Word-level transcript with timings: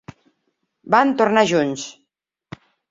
Van 0.95 1.13
tornar 1.21 1.47
junts. 1.55 1.89